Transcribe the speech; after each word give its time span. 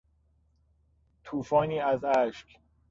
توفانی 1.23 1.79
از 1.79 2.03
اشک 2.03 2.59